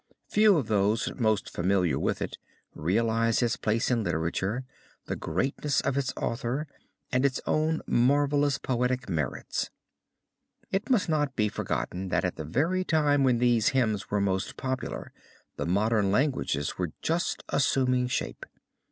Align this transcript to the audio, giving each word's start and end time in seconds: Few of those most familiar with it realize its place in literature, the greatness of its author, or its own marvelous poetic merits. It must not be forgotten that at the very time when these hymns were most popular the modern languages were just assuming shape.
Few 0.29 0.57
of 0.57 0.65
those 0.67 1.13
most 1.15 1.47
familiar 1.47 1.99
with 1.99 2.23
it 2.23 2.39
realize 2.73 3.43
its 3.43 3.55
place 3.55 3.91
in 3.91 4.03
literature, 4.03 4.65
the 5.05 5.15
greatness 5.15 5.79
of 5.81 5.95
its 5.95 6.11
author, 6.17 6.65
or 7.13 7.19
its 7.23 7.39
own 7.45 7.83
marvelous 7.85 8.57
poetic 8.57 9.07
merits. 9.07 9.69
It 10.71 10.89
must 10.89 11.07
not 11.07 11.35
be 11.35 11.49
forgotten 11.49 12.07
that 12.07 12.25
at 12.25 12.35
the 12.35 12.43
very 12.45 12.83
time 12.83 13.23
when 13.23 13.37
these 13.37 13.67
hymns 13.77 14.09
were 14.09 14.19
most 14.19 14.57
popular 14.57 15.13
the 15.57 15.67
modern 15.67 16.09
languages 16.11 16.79
were 16.79 16.93
just 17.03 17.43
assuming 17.49 18.07
shape. 18.07 18.47